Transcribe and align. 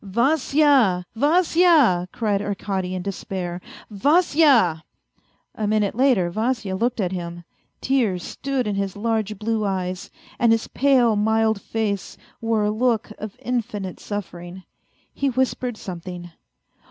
"Vasya, 0.03 1.05
Vasya 1.15 2.07
1" 2.09 2.09
cried 2.11 2.41
Arkady 2.41 2.95
in 2.95 3.03
despair." 3.03 3.61
Vasya!" 3.91 4.83
A 5.55 5.67
minute 5.67 5.93
later 5.93 6.31
Vasya 6.31 6.75
looked 6.75 6.99
at 6.99 7.11
him, 7.11 7.43
tears 7.81 8.23
stood 8.23 8.65
in 8.65 8.73
his 8.73 8.97
large 8.97 9.37
blue 9.37 9.63
eyes, 9.63 10.09
and 10.39 10.51
his 10.51 10.67
pale, 10.67 11.15
mild 11.15 11.61
face 11.61 12.17
wore 12.41 12.63
a 12.63 12.71
look 12.71 13.11
of 13.19 13.37
infinite 13.43 13.99
suffering. 13.99 14.63
He 15.13 15.29
whispered 15.29 15.77
something. 15.77 16.31